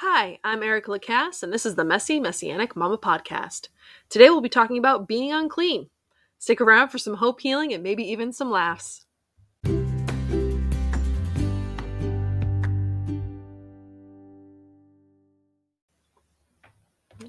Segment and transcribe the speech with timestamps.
[0.00, 3.68] Hi, I'm Erica Lacasse, and this is the Messy Messianic Mama Podcast.
[4.10, 5.88] Today we'll be talking about being unclean.
[6.36, 9.06] Stick around for some hope healing and maybe even some laughs.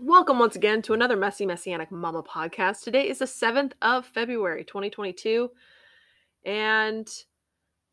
[0.01, 2.83] Welcome once again to another Messy Messianic Mama podcast.
[2.83, 5.49] Today is the 7th of February, 2022.
[6.43, 7.07] And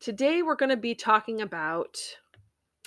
[0.01, 1.97] today we're going to be talking about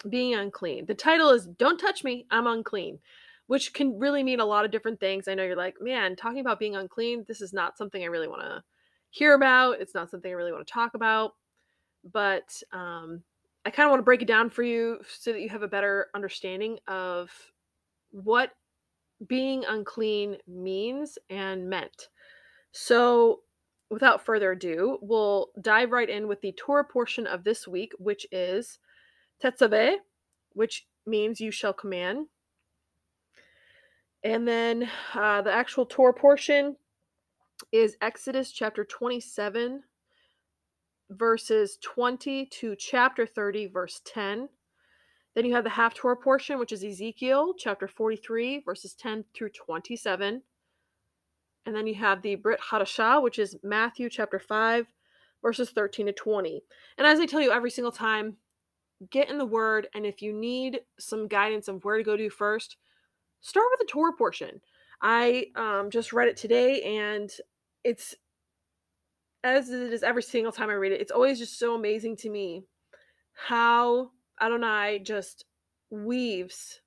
[0.02, 0.86] being unclean.
[0.86, 2.98] The title is Don't Touch Me, I'm Unclean,
[3.46, 5.28] which can really mean a lot of different things.
[5.28, 8.28] I know you're like, man, talking about being unclean, this is not something I really
[8.28, 8.62] want to
[9.10, 9.80] hear about.
[9.80, 11.32] It's not something I really want to talk about.
[12.12, 13.22] But um,
[13.64, 15.68] I kind of want to break it down for you so that you have a
[15.68, 17.30] better understanding of
[18.10, 18.52] what
[19.26, 22.08] being unclean means and meant.
[22.72, 23.40] So,
[23.90, 28.26] without further ado, we'll dive right in with the Torah portion of this week, which
[28.30, 28.78] is
[29.42, 29.96] Tetzaveh,
[30.52, 32.26] which means you shall command.
[34.24, 36.76] And then uh, the actual Torah portion
[37.72, 39.82] is Exodus chapter 27,
[41.10, 44.48] verses 20 to chapter 30, verse 10.
[45.34, 50.42] Then you have the Haftarah portion, which is Ezekiel chapter 43, verses 10 through 27.
[51.66, 54.86] And then you have the Brit Hadashah, which is Matthew chapter 5,
[55.42, 56.62] verses 13 to 20.
[56.96, 58.36] And as I tell you every single time,
[59.10, 59.88] get in the Word.
[59.94, 62.76] And if you need some guidance of where to go to first,
[63.40, 64.60] start with the Torah portion.
[65.00, 67.30] I um, just read it today, and
[67.84, 68.16] it's
[69.44, 72.30] as it is every single time I read it, it's always just so amazing to
[72.30, 72.64] me
[73.32, 74.10] how
[74.40, 75.44] Adonai just
[75.90, 76.80] weaves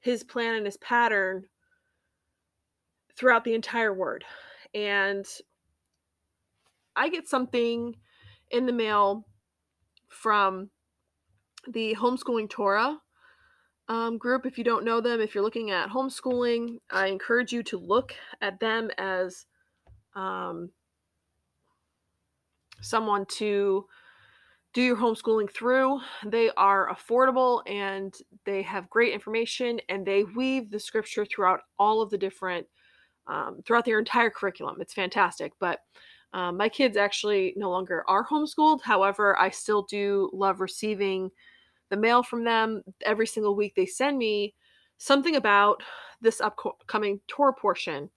[0.00, 1.44] his plan and his pattern
[3.16, 4.24] throughout the entire word.
[4.74, 5.26] And
[6.94, 7.96] I get something
[8.50, 9.26] in the mail
[10.08, 10.70] from
[11.66, 12.98] the Homeschooling Torah
[13.88, 14.46] um, group.
[14.46, 18.14] If you don't know them, if you're looking at homeschooling, I encourage you to look
[18.40, 19.46] at them as
[20.14, 20.70] um,
[22.80, 23.86] someone to
[24.74, 26.00] do your homeschooling through.
[26.26, 28.14] They are affordable and
[28.44, 32.66] they have great information and they weave the scripture throughout all of the different,
[33.26, 34.76] um, throughout their entire curriculum.
[34.80, 35.52] It's fantastic.
[35.58, 35.80] But
[36.32, 38.82] um, my kids actually no longer are homeschooled.
[38.82, 41.30] However, I still do love receiving
[41.90, 42.82] the mail from them.
[43.04, 44.54] Every single week, they send me
[44.98, 45.82] something about
[46.20, 48.10] this upcoming Torah portion.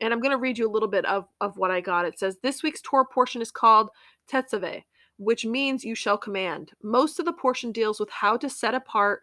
[0.00, 2.06] And I'm going to read you a little bit of, of what I got.
[2.06, 3.90] It says, This week's Torah portion is called
[4.28, 4.82] Tetzaveh
[5.16, 6.72] which means you shall command.
[6.82, 9.22] Most of the portion deals with how to set apart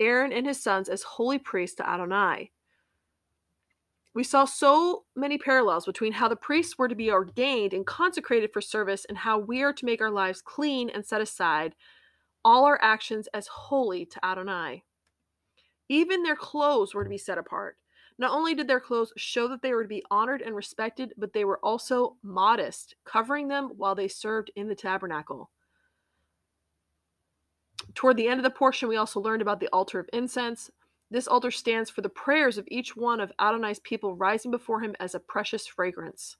[0.00, 2.50] Aaron and his sons as holy priests to Adonai.
[4.18, 8.52] We saw so many parallels between how the priests were to be ordained and consecrated
[8.52, 11.76] for service and how we are to make our lives clean and set aside
[12.44, 14.82] all our actions as holy to Adonai.
[15.88, 17.76] Even their clothes were to be set apart.
[18.18, 21.32] Not only did their clothes show that they were to be honored and respected, but
[21.32, 25.48] they were also modest, covering them while they served in the tabernacle.
[27.94, 30.72] Toward the end of the portion, we also learned about the altar of incense.
[31.10, 34.94] This altar stands for the prayers of each one of Adonai's people rising before him
[35.00, 36.36] as a precious fragrance.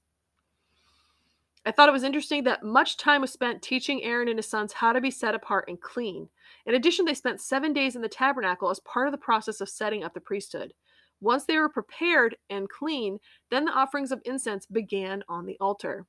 [1.64, 4.74] I thought it was interesting that much time was spent teaching Aaron and his sons
[4.74, 6.28] how to be set apart and clean.
[6.66, 9.68] In addition, they spent seven days in the tabernacle as part of the process of
[9.68, 10.72] setting up the priesthood.
[11.20, 13.18] Once they were prepared and clean,
[13.50, 16.06] then the offerings of incense began on the altar.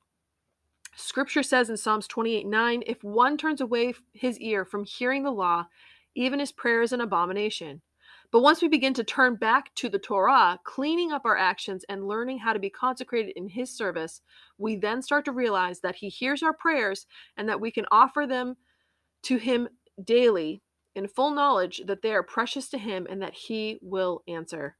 [0.94, 5.30] Scripture says in Psalms 28 9, if one turns away his ear from hearing the
[5.30, 5.66] law,
[6.14, 7.80] even his prayer is an abomination.
[8.32, 12.06] But once we begin to turn back to the Torah, cleaning up our actions and
[12.06, 14.20] learning how to be consecrated in His service,
[14.56, 18.26] we then start to realize that He hears our prayers and that we can offer
[18.26, 18.56] them
[19.24, 19.68] to Him
[20.04, 20.62] daily
[20.94, 24.76] in full knowledge that they are precious to Him and that He will answer.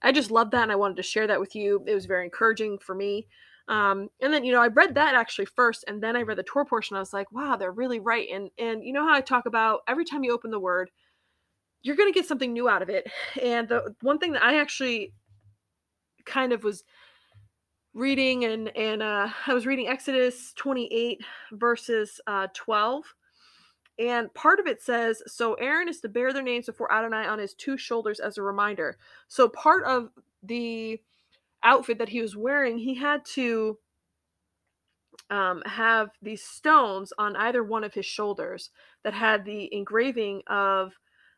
[0.00, 1.82] I just loved that and I wanted to share that with you.
[1.86, 3.26] It was very encouraging for me.
[3.66, 6.42] Um, and then you know I read that actually first, and then I read the
[6.42, 6.96] Torah portion.
[6.96, 8.28] I was like, wow, they're really right.
[8.30, 10.90] And and you know how I talk about every time you open the Word,
[11.84, 13.06] you're going to get something new out of it.
[13.40, 15.12] And the one thing that I actually
[16.26, 16.82] kind of was
[17.92, 21.20] reading and and uh, I was reading Exodus 28
[21.52, 23.04] verses uh, 12
[23.98, 27.38] and part of it says, so Aaron is to bear their names before Adonai on
[27.38, 28.98] his two shoulders as a reminder.
[29.28, 30.10] So part of
[30.42, 31.00] the
[31.62, 33.78] outfit that he was wearing, he had to
[35.30, 38.70] um, have these stones on either one of his shoulders
[39.04, 40.92] that had the engraving of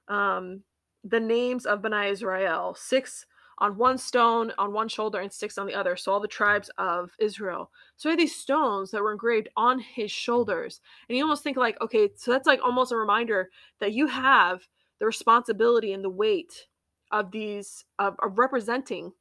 [0.08, 0.62] um,
[1.04, 3.26] the names of Bnei Israel, six
[3.58, 5.96] on one stone on one shoulder and six on the other.
[5.96, 7.70] So all the tribes of Israel.
[7.96, 10.80] So these stones that were engraved on his shoulders.
[11.08, 13.50] And you almost think like, okay, so that's like almost a reminder
[13.80, 14.68] that you have
[14.98, 16.66] the responsibility and the weight
[17.12, 19.12] of these of, of representing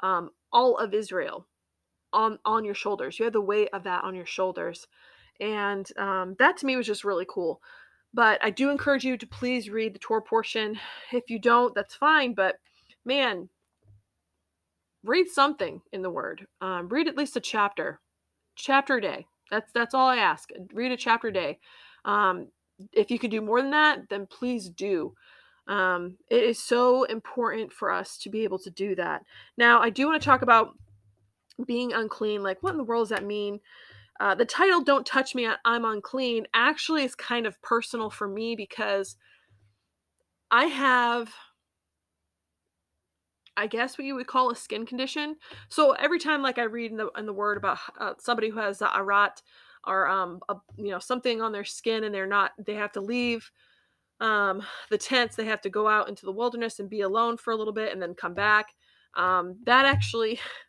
[0.00, 1.46] um, all of Israel
[2.12, 3.18] on on your shoulders.
[3.18, 4.86] You have the weight of that on your shoulders,
[5.40, 7.60] and um, that to me was just really cool.
[8.16, 10.78] But I do encourage you to please read the Torah portion.
[11.12, 12.32] If you don't, that's fine.
[12.32, 12.56] But
[13.04, 13.50] man,
[15.04, 16.46] read something in the Word.
[16.62, 18.00] Um, read at least a chapter,
[18.54, 19.26] chapter a day.
[19.50, 20.48] That's that's all I ask.
[20.72, 21.58] Read a chapter a day.
[22.06, 22.48] Um,
[22.90, 25.12] if you can do more than that, then please do.
[25.68, 29.24] Um, it is so important for us to be able to do that.
[29.58, 30.70] Now, I do want to talk about
[31.66, 32.42] being unclean.
[32.42, 33.60] Like, what in the world does that mean?
[34.20, 38.56] Uh, the title "Don't Touch Me, I'm Unclean" actually is kind of personal for me
[38.56, 39.16] because
[40.50, 41.32] I have,
[43.56, 45.36] I guess, what you would call a skin condition.
[45.68, 48.58] So every time, like I read in the in the Word about uh, somebody who
[48.58, 49.42] has a tzara'at
[49.86, 53.00] or um, a, you know, something on their skin, and they're not, they have to
[53.00, 53.50] leave
[54.20, 57.52] um, the tents, they have to go out into the wilderness and be alone for
[57.52, 58.74] a little bit, and then come back.
[59.14, 60.40] Um, that actually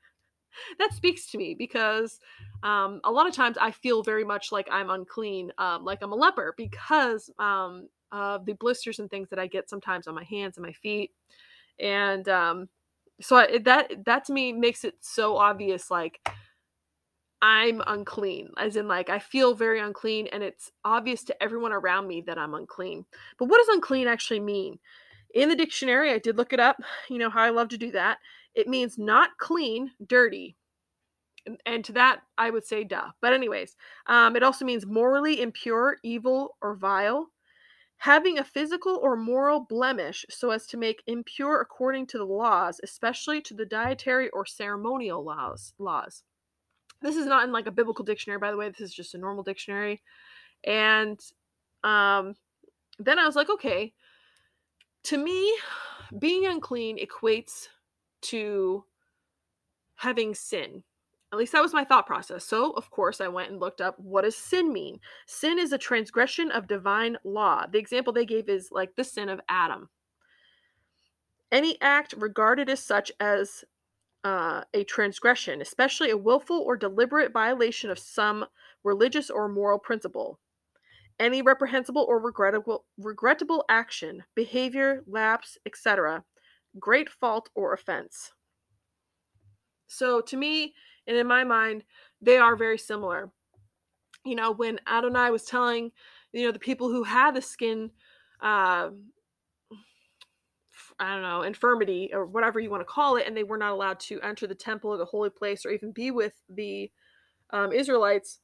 [0.79, 2.19] that speaks to me because
[2.63, 6.11] um, a lot of times I feel very much like I'm unclean, um, like I'm
[6.11, 10.23] a leper because um, of the blisters and things that I get sometimes on my
[10.23, 11.11] hands and my feet,
[11.79, 12.69] and um,
[13.21, 16.19] so I, that that to me makes it so obvious, like
[17.41, 22.07] I'm unclean, as in like I feel very unclean, and it's obvious to everyone around
[22.07, 23.05] me that I'm unclean.
[23.37, 24.79] But what does unclean actually mean?
[25.35, 26.77] In the dictionary, I did look it up.
[27.09, 28.17] You know how I love to do that.
[28.57, 30.57] It means not clean, dirty.
[31.65, 33.11] And, to that, I would say duh.
[33.21, 33.77] But, anyways,
[34.07, 37.29] um, it also means morally impure, evil, or vile.
[37.97, 42.81] Having a physical or moral blemish so as to make impure according to the laws,
[42.83, 45.73] especially to the dietary or ceremonial laws.
[45.77, 46.23] laws.
[47.01, 48.69] This is not in like a biblical dictionary, by the way.
[48.69, 50.01] This is just a normal dictionary.
[50.63, 51.19] And
[51.83, 52.33] um,
[52.97, 53.93] then I was like, okay,
[55.03, 55.57] to me,
[56.19, 57.67] being unclean equates
[58.23, 58.83] to
[59.95, 60.83] having sin.
[61.33, 62.45] At least that was my thought process.
[62.45, 64.99] So, of course, I went and looked up what does sin mean?
[65.25, 67.65] Sin is a transgression of divine law.
[67.69, 69.89] The example they gave is like the sin of Adam.
[71.51, 73.65] Any act regarded as such as
[74.23, 78.45] uh, a transgression, especially a willful or deliberate violation of some
[78.83, 80.39] religious or moral principle.
[81.19, 86.23] Any reprehensible or regrettable regrettable action, behavior, lapse, etc.,
[86.79, 88.31] great fault or offense.
[89.87, 90.73] So to me,
[91.07, 91.83] and in my mind,
[92.21, 93.31] they are very similar.
[94.25, 95.91] You know, when Adonai was telling,
[96.33, 97.91] you know, the people who had the skin,
[98.41, 98.89] uh,
[100.99, 103.71] I don't know, infirmity or whatever you want to call it, and they were not
[103.71, 106.91] allowed to enter the temple or the holy place or even be with the
[107.51, 108.39] um, Israelites,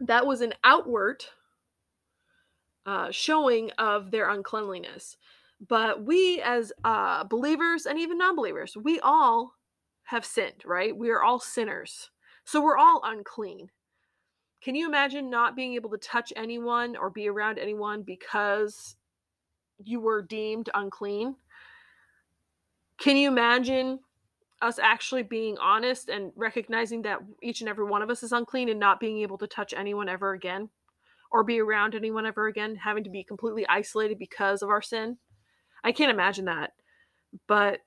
[0.00, 1.24] that was an outward
[2.84, 5.16] uh, showing of their uncleanliness.
[5.68, 9.54] But we, as uh, believers and even non believers, we all
[10.04, 10.96] have sinned, right?
[10.96, 12.10] We are all sinners.
[12.44, 13.70] So we're all unclean.
[14.62, 18.96] Can you imagine not being able to touch anyone or be around anyone because
[19.82, 21.36] you were deemed unclean?
[22.98, 24.00] Can you imagine
[24.60, 28.68] us actually being honest and recognizing that each and every one of us is unclean
[28.68, 30.68] and not being able to touch anyone ever again
[31.32, 35.18] or be around anyone ever again, having to be completely isolated because of our sin?
[35.84, 36.72] I can't imagine that.
[37.46, 37.80] But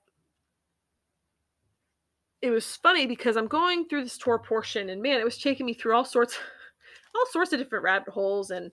[2.42, 5.66] it was funny because I'm going through this Torah portion and man, it was taking
[5.66, 6.38] me through all sorts
[7.14, 8.70] all sorts of different rabbit holes and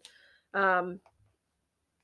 [0.54, 1.00] um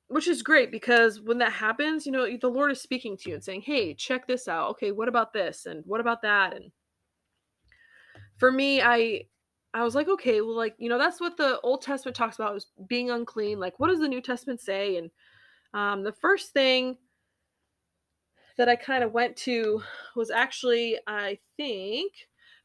[0.07, 3.35] which is great because when that happens, you know, the Lord is speaking to you
[3.35, 4.71] and saying, "Hey, check this out.
[4.71, 6.71] Okay, what about this and what about that?" And
[8.38, 9.25] for me, I
[9.73, 12.55] I was like, "Okay, well like, you know, that's what the Old Testament talks about
[12.55, 13.59] is being unclean.
[13.59, 15.11] Like, what does the New Testament say?" And
[15.73, 16.97] um the first thing
[18.59, 19.81] that I kind of went to
[20.17, 22.11] was actually, I think,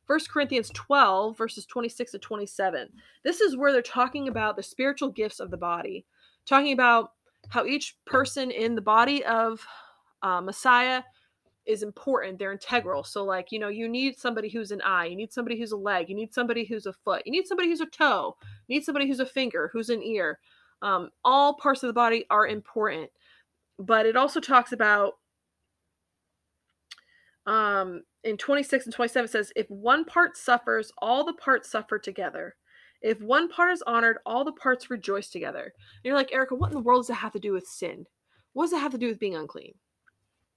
[0.08, 2.88] 1 Corinthians 12, verses 26 to 27.
[3.22, 6.04] This is where they're talking about the spiritual gifts of the body,
[6.46, 7.12] talking about
[7.50, 9.64] how each person in the body of
[10.24, 11.04] uh, Messiah
[11.64, 12.40] is important.
[12.40, 13.04] They're integral.
[13.04, 15.76] So, like, you know, you need somebody who's an eye, you need somebody who's a
[15.76, 18.36] leg, you need somebody who's a foot, you need somebody who's a toe,
[18.66, 20.40] you need somebody who's a finger, who's an ear.
[20.82, 23.10] Um, all parts of the body are important.
[23.78, 25.14] But it also talks about
[27.46, 32.56] um, in 26 and 27 says, If one part suffers, all the parts suffer together.
[33.02, 35.62] If one part is honored, all the parts rejoice together.
[35.62, 38.06] And you're like, Erica, what in the world does that have to do with sin?
[38.54, 39.74] What does it have to do with being unclean?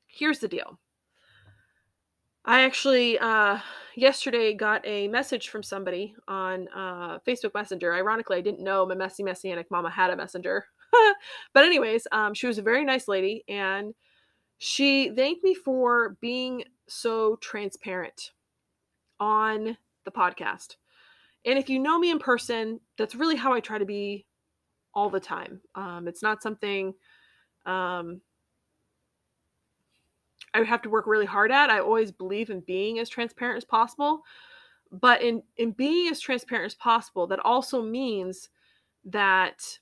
[0.07, 0.79] Here's the deal.
[2.45, 3.59] I actually uh,
[3.97, 7.93] yesterday got a message from somebody on uh, Facebook Messenger.
[7.93, 10.65] Ironically, I didn't know my messy messianic mama had a messenger.
[11.53, 13.93] but anyways, um, she was a very nice lady, and
[14.57, 18.31] she thanked me for being so transparent
[19.19, 20.75] on the podcast.
[21.45, 24.25] And if you know me in person, that's really how I try to be
[24.93, 25.61] all the time.
[25.75, 26.93] Um, it's not something
[27.65, 28.21] um,
[30.53, 31.69] I have to work really hard at.
[31.69, 34.23] I always believe in being as transparent as possible.
[34.91, 38.49] But in, in being as transparent as possible, that also means
[39.05, 39.79] that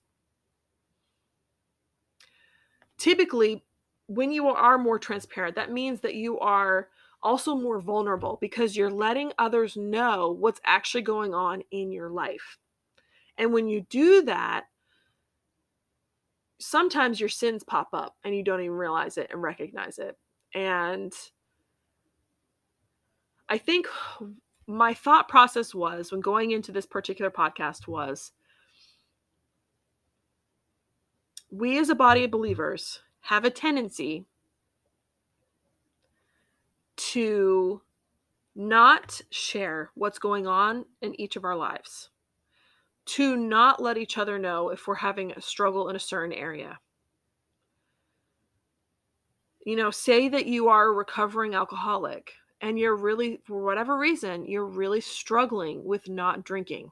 [2.97, 3.63] typically
[4.07, 6.89] when you are more transparent, that means that you are
[7.23, 12.59] also more vulnerable because you're letting others know what's actually going on in your life.
[13.37, 14.65] And when you do that,
[16.59, 20.17] sometimes your sins pop up and you don't even realize it and recognize it.
[20.53, 21.11] And
[23.49, 23.87] I think
[24.67, 28.31] my thought process was when going into this particular podcast was
[31.51, 34.23] we as a body of believers have a tendency
[36.95, 37.81] to
[38.55, 42.11] not share what's going on in each of our lives,
[43.05, 46.77] to not let each other know if we're having a struggle in a certain area.
[49.65, 54.45] You know, say that you are a recovering alcoholic and you're really, for whatever reason,
[54.45, 56.91] you're really struggling with not drinking.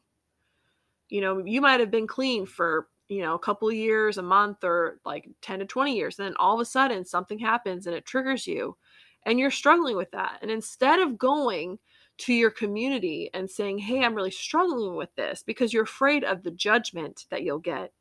[1.10, 4.22] You know, you might have been clean for you know, a couple of years, a
[4.22, 6.20] month, or like 10 to 20 years.
[6.20, 8.78] And then all of a sudden something happens and it triggers you
[9.26, 10.40] and you're struggling with that.
[10.42, 11.80] And instead of going
[12.20, 16.44] to your community and saying, Hey, I'm really struggling with this because you're afraid of
[16.44, 17.92] the judgment that you'll get,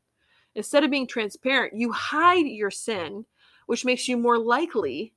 [0.55, 3.25] instead of being transparent, you hide your sin,
[3.65, 5.13] which makes you more likely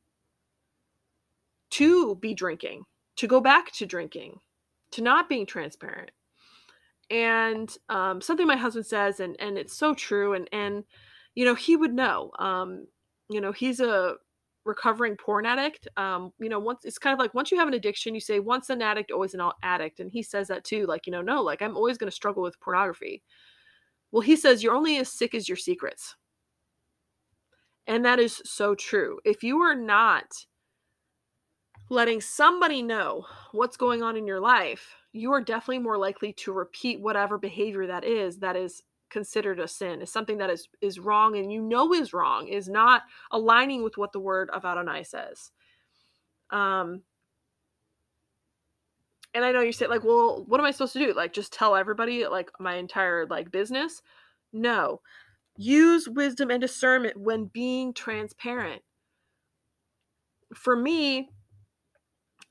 [1.70, 2.84] to be drinking,
[3.16, 4.38] to go back to drinking,
[4.92, 6.10] to not being transparent
[7.10, 10.84] and um, something my husband says and and it's so true and and
[11.34, 12.86] you know he would know um,
[13.30, 14.14] you know he's a
[14.64, 17.75] recovering porn addict um, you know once it's kind of like once you have an
[17.75, 21.06] addiction you say once an addict always an addict and he says that too like
[21.06, 23.22] you know no like i'm always going to struggle with pornography.
[24.10, 26.16] Well he says you're only as sick as your secrets.
[27.88, 29.20] And that is so true.
[29.25, 30.25] If you are not
[31.88, 36.52] letting somebody know what's going on in your life you are definitely more likely to
[36.52, 40.99] repeat whatever behavior that is that is considered a sin is something that is is
[40.99, 45.02] wrong and you know is wrong is not aligning with what the word of Adonai
[45.04, 45.52] says.
[46.50, 47.02] Um
[49.32, 51.14] and I know you say like well what am I supposed to do?
[51.14, 54.02] Like just tell everybody like my entire like business?
[54.52, 55.00] No.
[55.56, 58.82] Use wisdom and discernment when being transparent.
[60.54, 61.30] For me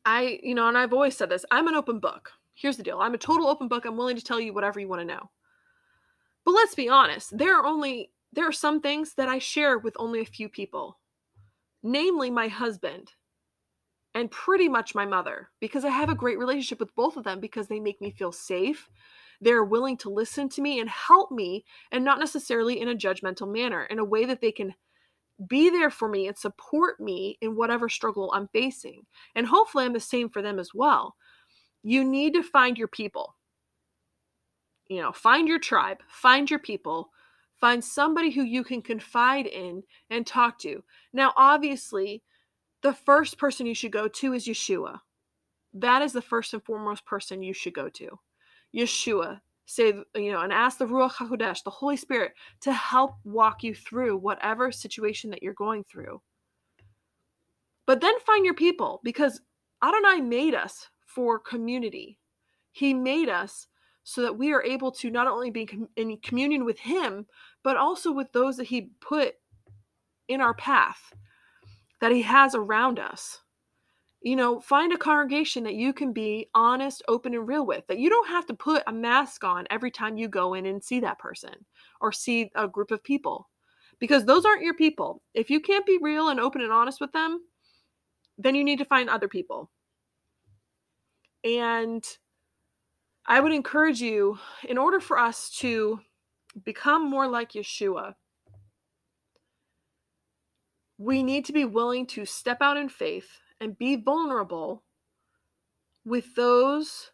[0.05, 3.00] I you know and I've always said this I'm an open book Here's the deal
[3.00, 3.85] I'm a total open book.
[3.85, 5.29] I'm willing to tell you whatever you want to know.
[6.45, 9.95] But let's be honest, there are only there are some things that I share with
[9.97, 11.00] only a few people.
[11.83, 13.12] Namely my husband
[14.13, 17.39] and pretty much my mother because I have a great relationship with both of them
[17.39, 18.89] because they make me feel safe.
[19.41, 23.51] They're willing to listen to me and help me and not necessarily in a judgmental
[23.51, 24.74] manner, in a way that they can
[25.50, 29.05] be there for me and support me in whatever struggle I'm facing.
[29.35, 31.15] And hopefully I'm the same for them as well
[31.85, 33.35] you need to find your people.
[34.87, 37.11] You know, find your tribe, find your people,
[37.61, 40.83] find somebody who you can confide in and talk to.
[41.13, 42.23] Now, obviously,
[42.81, 44.99] the first person you should go to is Yeshua.
[45.75, 48.19] That is the first and foremost person you should go to.
[48.75, 49.41] Yeshua.
[49.67, 53.75] Say, you know, and ask the Ruach HaKodesh, the Holy Spirit, to help walk you
[53.75, 56.19] through whatever situation that you're going through.
[57.85, 59.41] But then find your people because
[59.83, 62.19] Adonai made us for community.
[62.74, 63.67] He made us
[64.03, 67.25] so that we are able to not only be in communion with Him,
[67.63, 69.34] but also with those that He put
[70.27, 71.13] in our path,
[72.01, 73.39] that He has around us.
[74.22, 78.00] You know, find a congregation that you can be honest, open, and real with, that
[78.00, 81.00] you don't have to put a mask on every time you go in and see
[81.00, 81.53] that person
[82.01, 83.50] or see a group of people,
[84.00, 85.22] because those aren't your people.
[85.34, 87.39] If you can't be real and open and honest with them,
[88.38, 89.69] then you need to find other people
[91.45, 92.03] and
[93.27, 95.99] I would encourage you, in order for us to
[96.63, 98.15] become more like Yeshua,
[100.97, 104.83] we need to be willing to step out in faith and be vulnerable
[106.03, 107.11] with those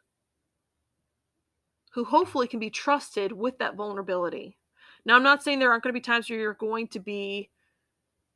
[1.93, 4.57] who hopefully can be trusted with that vulnerability.
[5.05, 7.49] Now, I'm not saying there aren't going to be times where you're going to be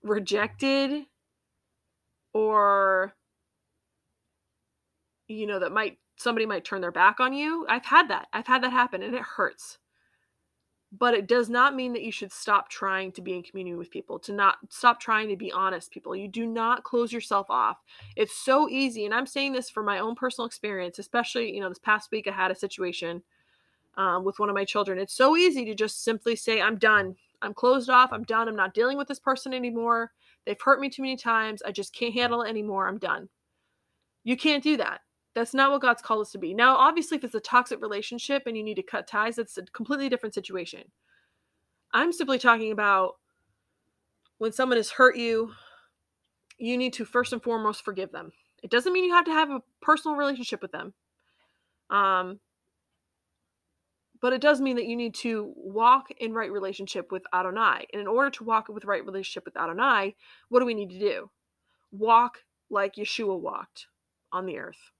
[0.03, 1.05] rejected
[2.33, 3.15] or
[5.27, 8.48] you know that might somebody might turn their back on you i've had that i've
[8.48, 9.77] had that happen and it hurts.
[10.98, 13.91] But it does not mean that you should stop trying to be in communion with
[13.91, 16.15] people to not stop trying to be honest people.
[16.15, 17.79] You do not close yourself off.
[18.15, 21.67] It's so easy and i'm saying this for my own personal experience especially you know
[21.67, 23.24] this past week i had a situation
[23.98, 25.00] um, with one of my children.
[25.00, 27.15] It's so easy to just simply say i'm done.
[27.41, 28.13] I'm closed off.
[28.13, 28.48] I'm done.
[28.48, 30.12] I'm not dealing with this person anymore.
[30.46, 31.62] They've hurt me too many times.
[31.65, 32.88] I just can't handle it anymore.
[32.88, 33.29] I'm done.
[34.24, 35.01] You can't do that
[35.35, 36.53] that's not what God's called us to be.
[36.53, 39.63] Now, obviously, if it's a toxic relationship and you need to cut ties, it's a
[39.63, 40.83] completely different situation.
[41.93, 43.15] I'm simply talking about
[44.37, 45.51] when someone has hurt you,
[46.57, 48.31] you need to first and foremost forgive them.
[48.63, 50.93] It doesn't mean you have to have a personal relationship with them.
[51.89, 52.39] Um,
[54.21, 57.85] but it does mean that you need to walk in right relationship with Adonai.
[57.91, 60.15] And in order to walk with right relationship with Adonai,
[60.47, 61.29] what do we need to do?
[61.91, 62.39] Walk
[62.69, 63.87] like Yeshua walked
[64.31, 64.91] on the earth.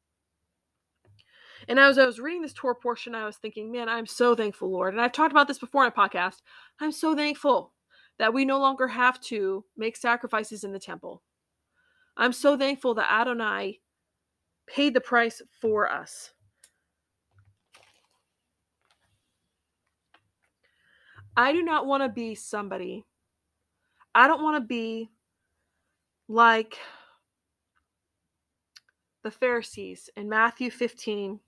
[1.68, 4.72] And as I was reading this Torah portion, I was thinking, man, I'm so thankful,
[4.72, 4.94] Lord.
[4.94, 6.42] And I've talked about this before in a podcast.
[6.80, 7.74] I'm so thankful
[8.20, 11.24] that we no longer have to make sacrifices in the temple.
[12.18, 13.80] I'm so thankful that Adonai
[14.68, 16.32] paid the price for us.
[21.36, 23.04] I do not want to be somebody.
[24.14, 25.10] I don't want to be
[26.30, 26.78] like
[29.24, 31.40] the Pharisees in Matthew 15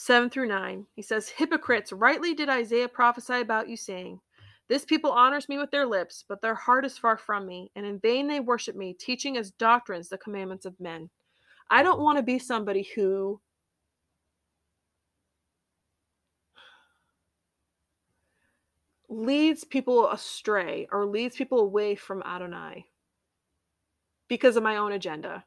[0.00, 0.86] 7 through 9.
[0.94, 4.20] He says, Hypocrites, rightly did Isaiah prophesy about you, saying,
[4.68, 7.84] This people honors me with their lips, but their heart is far from me, and
[7.84, 11.10] in vain they worship me, teaching as doctrines the commandments of men.
[11.68, 13.40] I don't want to be somebody who
[19.08, 22.86] leads people astray or leads people away from Adonai
[24.28, 25.44] because of my own agenda.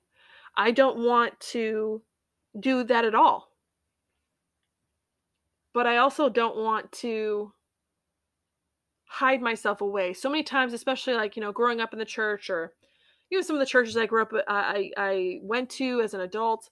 [0.58, 2.02] I don't want to
[2.60, 3.51] do that at all
[5.74, 7.54] but I also don't want to
[9.06, 10.14] hide myself away.
[10.14, 12.74] So many times, especially like, you know, growing up in the church or
[13.32, 16.22] even some of the churches I grew up uh, I I went to as an
[16.22, 16.70] adult,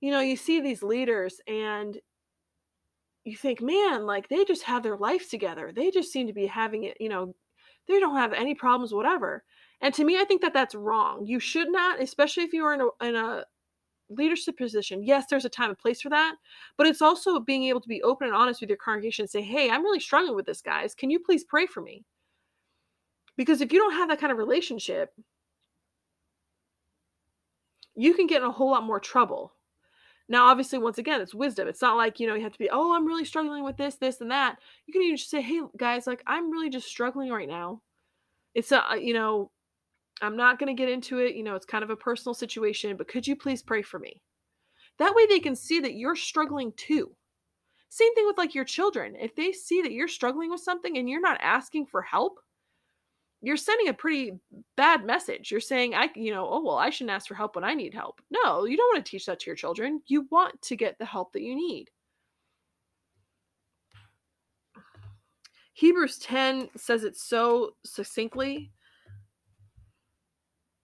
[0.00, 1.98] you know, you see these leaders and
[3.24, 5.72] you think, man, like they just have their life together.
[5.74, 7.34] They just seem to be having it, you know,
[7.88, 9.44] they don't have any problems whatever.
[9.80, 11.26] And to me, I think that that's wrong.
[11.26, 13.44] You should not, especially if you are in a, in a
[14.10, 16.36] leadership position, yes, there's a time and place for that,
[16.76, 19.40] but it's also being able to be open and honest with your congregation and say,
[19.40, 20.94] hey, I'm really struggling with this, guys.
[20.94, 22.04] Can you please pray for me?
[23.36, 25.14] Because if you don't have that kind of relationship,
[27.94, 29.52] you can get in a whole lot more trouble.
[30.28, 31.66] Now, obviously, once again, it's wisdom.
[31.66, 33.96] It's not like, you know, you have to be, oh, I'm really struggling with this,
[33.96, 34.58] this, and that.
[34.86, 37.82] You can even just say, hey, guys, like, I'm really just struggling right now.
[38.54, 39.50] It's a, uh, you know,
[40.20, 41.34] I'm not going to get into it.
[41.34, 44.22] You know, it's kind of a personal situation, but could you please pray for me?
[44.98, 47.10] That way they can see that you're struggling too.
[47.88, 49.16] Same thing with like your children.
[49.16, 52.38] If they see that you're struggling with something and you're not asking for help,
[53.42, 54.38] you're sending a pretty
[54.76, 55.50] bad message.
[55.50, 57.94] You're saying, I, you know, oh, well, I shouldn't ask for help when I need
[57.94, 58.20] help.
[58.30, 60.02] No, you don't want to teach that to your children.
[60.06, 61.90] You want to get the help that you need.
[65.72, 68.70] Hebrews 10 says it so succinctly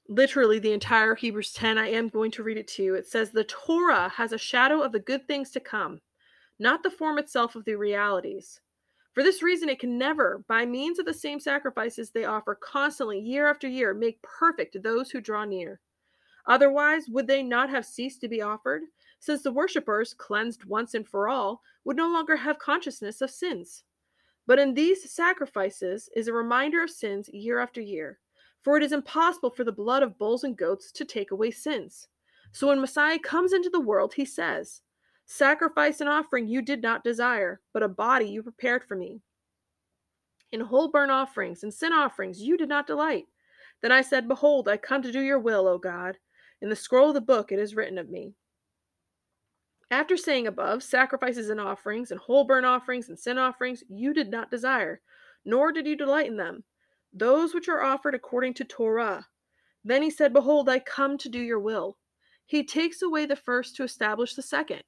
[0.08, 1.78] literally the entire Hebrews 10.
[1.78, 2.94] I am going to read it to you.
[2.94, 6.00] It says, The Torah has a shadow of the good things to come,
[6.58, 8.60] not the form itself of the realities.
[9.12, 13.18] For this reason, it can never, by means of the same sacrifices they offer constantly,
[13.18, 15.80] year after year, make perfect those who draw near.
[16.46, 18.82] Otherwise, would they not have ceased to be offered,
[19.18, 23.84] since the worshippers, cleansed once and for all, would no longer have consciousness of sins?
[24.46, 28.20] But in these sacrifices is a reminder of sins year after year.
[28.66, 32.08] For it is impossible for the blood of bulls and goats to take away sins.
[32.50, 34.82] So when Messiah comes into the world, he says,
[35.24, 39.20] Sacrifice and offering you did not desire, but a body you prepared for me.
[40.50, 43.26] In whole burnt offerings and sin offerings you did not delight.
[43.82, 46.18] Then I said, Behold, I come to do your will, O God.
[46.60, 48.32] In the scroll of the book it is written of me.
[49.92, 54.28] After saying above, sacrifices and offerings, and whole burnt offerings and sin offerings you did
[54.28, 55.02] not desire,
[55.44, 56.64] nor did you delight in them
[57.12, 59.26] those which are offered according to Torah.
[59.84, 61.96] Then he said, Behold, I come to do your will.
[62.44, 64.82] He takes away the first to establish the second.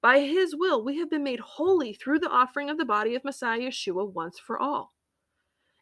[0.00, 3.24] By his will, we have been made holy through the offering of the body of
[3.24, 4.92] Messiah Yeshua once for all.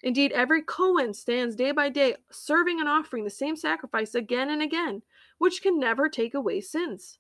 [0.02, 4.62] Indeed, every Cohen stands day by day serving and offering the same sacrifice again and
[4.62, 5.02] again,
[5.38, 7.18] which can never take away sins.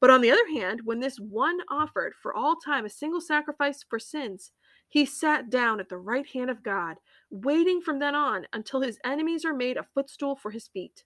[0.00, 3.84] But on the other hand, when this one offered for all time a single sacrifice
[3.88, 4.52] for sins,
[4.88, 6.96] he sat down at the right hand of God,
[7.30, 11.04] waiting from then on until his enemies are made a footstool for his feet.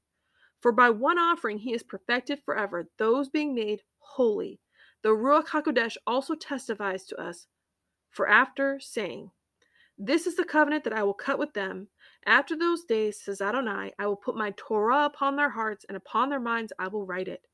[0.60, 4.60] For by one offering he is perfected forever, those being made holy.
[5.02, 7.46] The Ruach HaKodesh also testifies to us
[8.10, 9.30] For after saying,
[9.96, 11.88] This is the covenant that I will cut with them,
[12.26, 16.28] after those days, says Adonai, I will put my Torah upon their hearts, and upon
[16.28, 17.46] their minds I will write it.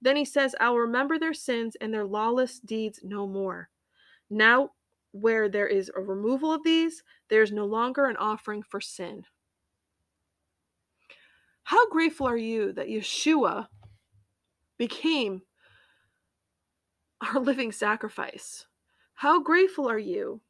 [0.00, 3.68] Then he says, I will remember their sins and their lawless deeds no more.
[4.30, 4.70] Now,
[5.14, 9.24] where there is a removal of these, there is no longer an offering for sin.
[11.62, 13.68] How grateful are you that Yeshua
[14.76, 15.42] became
[17.20, 18.66] our living sacrifice?
[19.14, 20.40] How grateful are you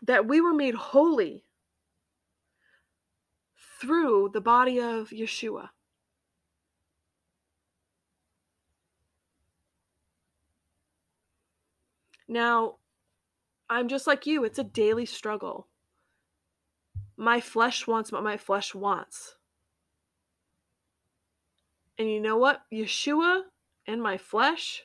[0.00, 1.44] that we were made holy
[3.78, 5.68] through the body of Yeshua?
[12.28, 12.76] Now,
[13.70, 15.66] I'm just like you, it's a daily struggle.
[17.16, 19.36] My flesh wants what my flesh wants.
[21.98, 22.62] And you know what?
[22.72, 23.42] Yeshua
[23.86, 24.84] and my flesh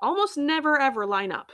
[0.00, 1.52] almost never ever line up.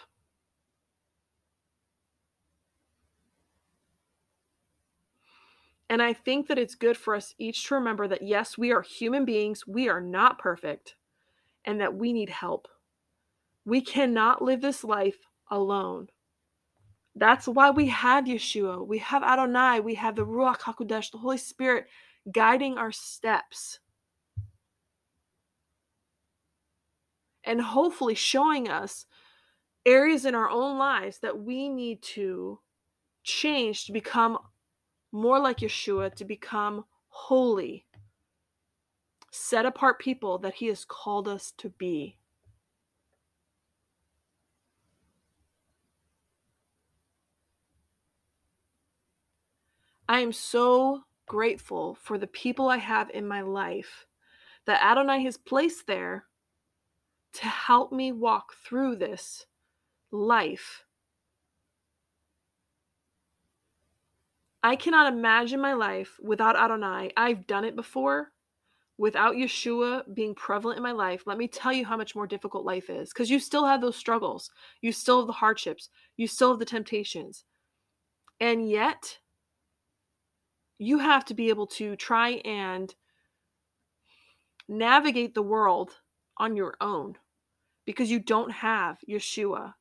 [5.91, 8.83] And I think that it's good for us each to remember that yes, we are
[8.83, 10.97] human beings, we are not perfect,
[11.65, 12.69] and that we need help.
[13.65, 15.19] We cannot live this life
[15.51, 16.09] alone.
[17.17, 18.87] That's why we have Yeshua.
[18.87, 19.81] We have Adonai.
[19.81, 21.87] We have the Ruach HaKodesh, the Holy Spirit,
[22.31, 23.79] guiding our steps.
[27.45, 29.07] And hopefully showing us
[29.87, 32.59] areas in our own lives that we need to
[33.23, 34.39] change to become
[35.13, 37.87] more like Yeshua, to become holy,
[39.31, 42.19] set apart people that He has called us to be.
[50.09, 54.07] I am so grateful for the people I have in my life
[54.67, 56.27] that Adonai has placed there
[57.35, 59.47] to help me walk through this
[60.11, 60.85] life.
[64.63, 67.13] I cannot imagine my life without Adonai.
[67.17, 68.33] I've done it before
[68.97, 71.25] without Yeshua being prevalent in my life.
[71.27, 73.97] Let me tell you how much more difficult life is because you still have those
[73.97, 77.45] struggles, you still have the hardships, you still have the temptations.
[78.41, 79.19] And yet,
[80.79, 82.95] you have to be able to try and
[84.69, 86.01] navigate the world
[86.37, 87.17] on your own
[87.85, 89.75] because you don't have Yeshua.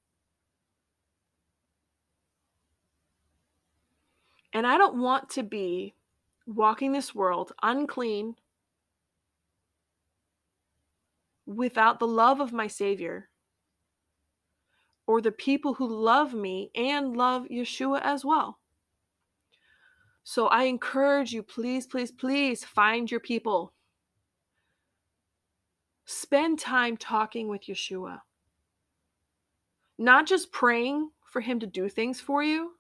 [4.52, 5.96] And I don't want to be
[6.46, 8.36] walking this world unclean
[11.46, 13.30] without the love of my Savior
[15.08, 18.60] or the people who love me and love Yeshua as well.
[20.24, 23.74] So I encourage you, please, please, please find your people.
[26.06, 28.22] Spend time talking with Yeshua.
[29.98, 32.74] Not just praying for him to do things for you,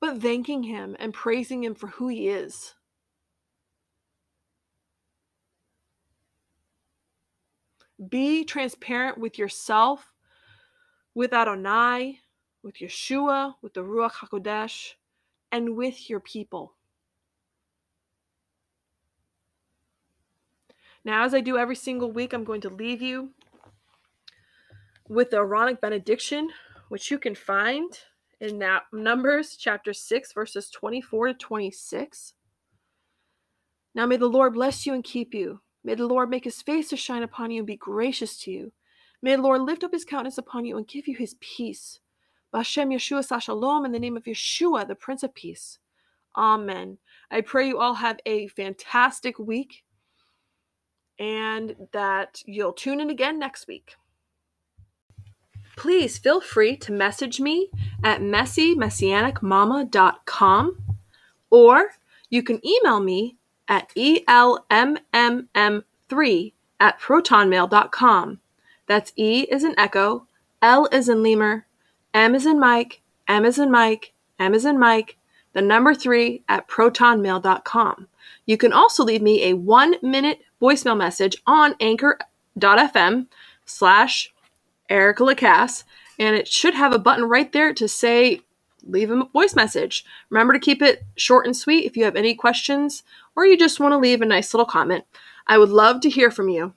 [0.00, 2.74] but thanking him and praising him for who he is.
[8.08, 10.12] Be transparent with yourself,
[11.14, 12.20] with Adonai,
[12.62, 14.94] with Yeshua, with the Ruach HaKodesh
[15.54, 16.74] and with your people.
[21.04, 23.30] Now, as I do every single week, I'm going to leave you
[25.08, 26.50] with the Aaronic benediction,
[26.88, 27.96] which you can find
[28.40, 32.32] in that Numbers chapter 6, verses 24 to 26.
[33.94, 35.60] Now, may the Lord bless you and keep you.
[35.84, 38.72] May the Lord make his face to shine upon you and be gracious to you.
[39.22, 42.00] May the Lord lift up his countenance upon you and give you his peace.
[42.62, 45.78] Yeshua Sar Shalom, in the name of Yeshua, the Prince of Peace.
[46.36, 46.98] Amen.
[47.30, 49.84] I pray you all have a fantastic week
[51.18, 53.94] and that you'll tune in again next week.
[55.76, 57.70] Please feel free to message me
[58.02, 60.78] at messymessianicmama.com
[61.50, 61.90] or
[62.30, 63.36] you can email me
[63.68, 65.02] at elmmm3
[66.80, 68.40] at protonmail.com.
[68.86, 70.26] That's E is an echo,
[70.60, 71.64] L is in lemur,
[72.14, 75.16] In Mike, Amazon Mike, Amazon Mike,
[75.52, 78.06] the number three at protonmail.com.
[78.46, 83.26] You can also leave me a one minute voicemail message on anchor.fm
[83.66, 84.32] slash
[84.88, 85.82] Erica Lacasse,
[86.18, 88.42] and it should have a button right there to say
[88.86, 90.04] leave a voice message.
[90.30, 93.02] Remember to keep it short and sweet if you have any questions
[93.34, 95.04] or you just want to leave a nice little comment.
[95.46, 96.74] I would love to hear from you.